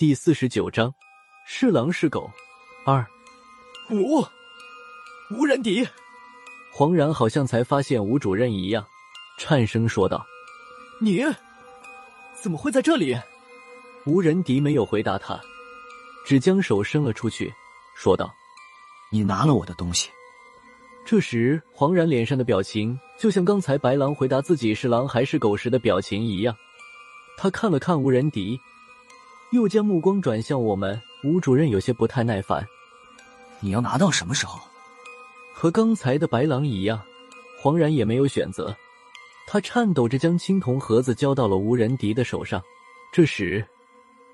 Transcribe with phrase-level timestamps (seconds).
[0.00, 0.94] 第四十九章，
[1.44, 2.30] 是狼是狗
[2.86, 3.06] 二
[3.90, 4.24] 五，
[5.30, 5.86] 无人敌，
[6.72, 8.82] 黄然好像才发现吴主任一样，
[9.36, 10.24] 颤声说道
[11.02, 11.22] ：“你
[12.32, 13.14] 怎么会在这里？”
[14.06, 15.38] 吴仁迪没有回答他，
[16.24, 17.52] 只将手伸了出去，
[17.94, 18.32] 说道
[19.12, 20.08] ：“你拿了我的东西。”
[21.04, 26.56] 这时，黄然脸上的表情就像刚才白狼回答自己是狼还是狗时的表情一样。
[27.36, 28.58] 他看了看吴仁迪。
[29.50, 32.64] 又将目光转向我们，吴主任有些不太耐烦
[33.60, 34.60] ：“你要拿到什么时候？”
[35.52, 37.02] 和刚才的白狼一样，
[37.60, 38.74] 黄然也没有选择，
[39.46, 42.62] 他颤抖着将青铜盒子交到了吴仁迪的手上。
[43.12, 43.66] 这时，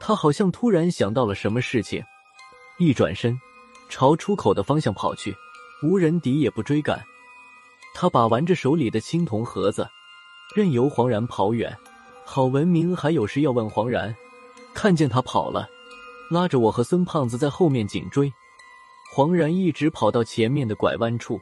[0.00, 2.02] 他好像突然想到了什么事情，
[2.78, 3.38] 一转身
[3.90, 5.36] 朝出口的方向跑去。
[5.84, 7.04] 吴仁迪也不追赶，
[7.94, 9.86] 他把玩着手里的青铜盒子，
[10.56, 11.76] 任由黄然跑远。
[12.24, 14.14] 郝文明还有事要问黄然。
[14.74, 15.68] 看见他跑了，
[16.30, 18.32] 拉着我和孙胖子在后面紧追。
[19.14, 21.38] 黄然一直跑到前面的拐弯处，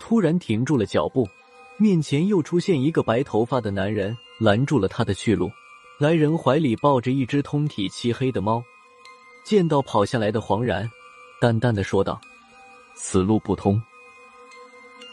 [0.00, 1.28] 突然停住了脚步，
[1.78, 5.50] 面前又出现一个白头发的男人，拦住了他的去路。
[5.98, 8.62] 来人怀里抱着一只通体漆黑的猫，
[9.44, 10.90] 见到跑下来的黄然，
[11.38, 12.18] 淡淡的说道
[12.96, 13.80] ：“此路不通。”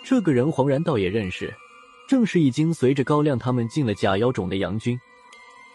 [0.05, 1.53] 这个人黄然倒也认识，
[2.07, 4.97] 正是已经随着高亮他们进了假妖种的杨军。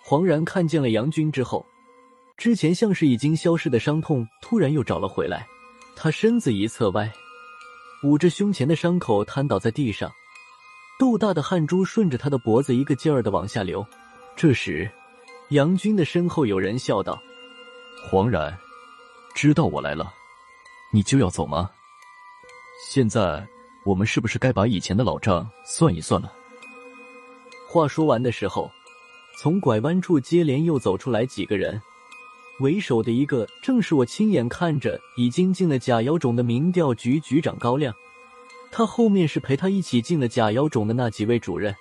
[0.02, 1.66] 黄然看见了杨军之后。
[2.42, 5.46] 之前像是已经消失的伤痛突然又找了回来，
[5.94, 7.08] 他身子一侧歪，
[8.02, 10.10] 捂着胸前的伤口瘫倒在地上，
[10.98, 13.86] 豆大的汗珠顺着他的脖子一个劲儿的往下流。
[14.34, 14.90] 这时，
[15.50, 17.16] 杨军的身后有人笑道
[18.10, 18.58] ：“黄然，
[19.36, 20.12] 知道我来了，
[20.90, 21.70] 你就要走吗？
[22.90, 23.46] 现在
[23.84, 26.32] 我们是不是该把以前的老账算一算了？”
[27.70, 28.68] 话说完的时候，
[29.38, 31.80] 从拐弯处接连又走出来几个人。
[32.60, 37.92] 为首的一个正是我亲眼看着已经进了假妖种的民调局局长高亮，
[38.70, 41.74] 他后面是陪他一起进了假妖种的那几位主任。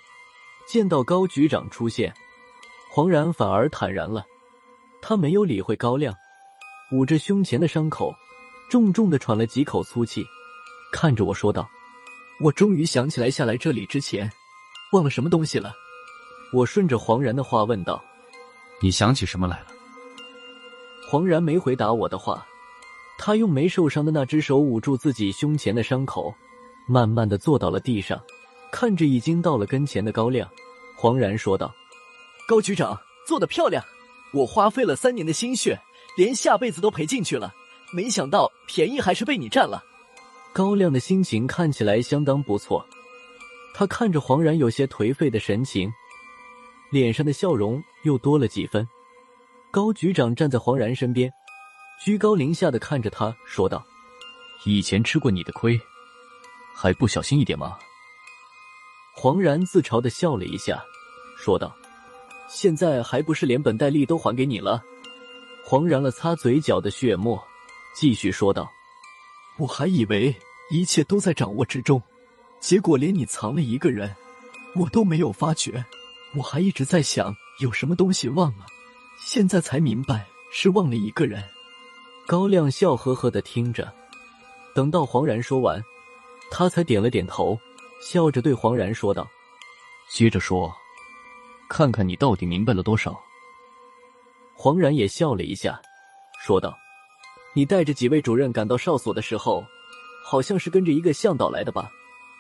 [0.67, 2.13] 见到高局长出现，
[2.89, 4.25] 黄然反而坦然了，
[5.01, 6.15] 他没有理会高亮，
[6.93, 8.13] 捂着胸前的伤口，
[8.69, 10.25] 重重的喘了几口粗气，
[10.91, 11.69] 看着我说道
[12.39, 14.31] ：“我终于想起来下来这里之前
[14.93, 15.73] 忘了什么东西了。”
[16.53, 18.03] 我顺着黄然的话问道
[18.81, 19.67] ：“你想起什么来了？”
[21.11, 22.47] 黄然没回答我的话，
[23.17, 26.33] 他用没受伤的那只手捂住自己胸前的伤口，
[26.87, 28.17] 慢慢的坐到了地上，
[28.71, 30.49] 看着已经到了跟前的高亮，
[30.95, 31.75] 黄然说道
[32.47, 33.83] ：“高局长做的漂亮，
[34.31, 35.77] 我花费了三年的心血，
[36.15, 37.53] 连下辈子都赔进去了，
[37.93, 39.83] 没想到便宜还是被你占了。”
[40.55, 42.85] 高亮的心情看起来相当不错，
[43.73, 45.91] 他看着黄然有些颓废的神情，
[46.89, 48.87] 脸上的笑容又多了几分。
[49.71, 51.31] 高局长站在黄然身边，
[52.03, 53.81] 居高临下的看着他，说道
[54.65, 55.79] ：“以前吃过你的亏，
[56.75, 57.77] 还不小心一点吗？”
[59.15, 60.83] 黄然自嘲的笑了一下，
[61.37, 61.73] 说道
[62.51, 64.83] ：“现在还不是连本带利都还给你了？”
[65.63, 67.41] 黄然了擦嘴角的血沫，
[67.95, 68.69] 继续说道
[69.57, 70.35] ：“我还以为
[70.69, 72.01] 一切都在掌握之中，
[72.59, 74.13] 结果连你藏了一个人，
[74.75, 75.85] 我都没有发觉。
[76.35, 78.65] 我还一直在想有什么东西忘了。”
[79.33, 81.41] 现在才明白是忘了一个人。
[82.27, 83.89] 高亮笑呵呵的听着，
[84.75, 85.81] 等到黄然说完，
[86.51, 87.57] 他才点了点头，
[88.01, 89.25] 笑着对黄然说道
[90.11, 90.69] ：“接着说，
[91.69, 93.17] 看看你到底明白了多少。”
[94.53, 95.81] 黄然也笑了一下，
[96.43, 96.77] 说道
[97.55, 99.63] ：“你带着几位主任赶到哨所的时候，
[100.25, 101.89] 好像是跟着一个向导来的吧？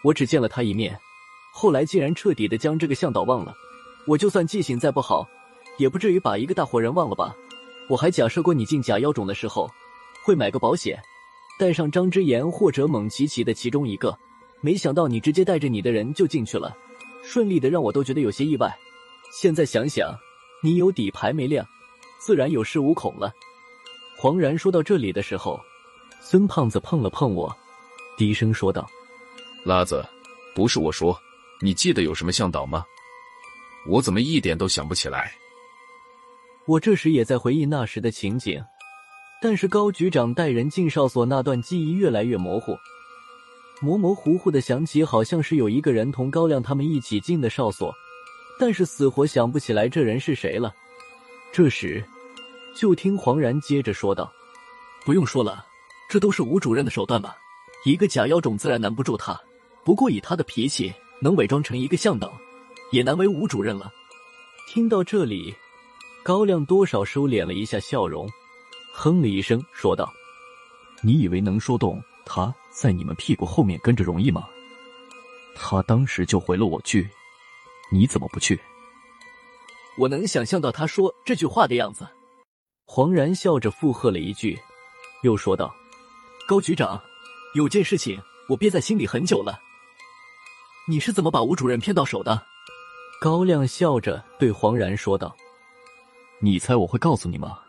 [0.03, 0.99] 我只见了他一面，
[1.53, 3.55] 后来竟然彻底的将这个向导忘了。
[4.07, 5.25] 我就算记性再不好。”
[5.77, 7.35] 也不至于把一个大活人忘了吧？
[7.89, 9.69] 我还假设过你进假妖种的时候
[10.23, 11.01] 会买个保险，
[11.59, 14.17] 带上张之言或者蒙奇奇的其中一个，
[14.61, 16.75] 没想到你直接带着你的人就进去了，
[17.23, 18.73] 顺利的让我都觉得有些意外。
[19.33, 20.15] 现在想想，
[20.63, 21.65] 你有底牌没亮，
[22.19, 23.33] 自然有恃无恐了。
[24.17, 25.59] 黄然说到这里的时候，
[26.21, 27.53] 孙胖子碰了碰我，
[28.15, 28.87] 低声说道
[29.65, 30.05] ：“拉子，
[30.55, 31.19] 不是我说，
[31.59, 32.85] 你记得有什么向导吗？
[33.87, 35.33] 我怎么一点都想不起来？”
[36.71, 38.63] 我这时也在回忆那时的情景，
[39.41, 42.77] 但是高局长带人进哨所那段记忆越来越模糊，
[43.81, 47.93] 模模糊糊的想起好像是有一个人同高亮他们一起进的哨所，
[48.57, 50.73] 但是死活想不起来这人是谁了。
[51.51, 52.01] 这时，
[52.73, 54.31] 就听黄然接着说道
[55.03, 55.65] ：“不用说了，
[56.09, 57.35] 这都是吴主任的手段吧？
[57.83, 59.37] 一个假妖种自然难不住他，
[59.83, 62.31] 不过以他的脾气，能伪装成一个向导，
[62.93, 63.91] 也难为吴主任了。”
[64.71, 65.53] 听到这里。
[66.23, 68.29] 高亮多少收敛了一下笑容，
[68.93, 70.11] 哼了一声，说道
[71.01, 74.47] ：“你以为能说动他在你们屁股后面跟着容易吗？
[75.55, 77.09] 他当时就回了我句
[77.91, 78.59] ：‘你怎么不去？’
[79.97, 82.07] 我能想象到他说这句话的样子。”
[82.85, 84.59] 黄然笑着附和了一句，
[85.23, 85.73] 又说道
[86.47, 87.01] ：“高局长，
[87.55, 89.59] 有件事情我憋在心里很久了。
[90.87, 92.45] 你是怎么把吴主任骗到手的？”
[93.19, 95.35] 高亮笑着对黄然说道
[96.43, 97.59] ：“你猜我会告诉你吗？”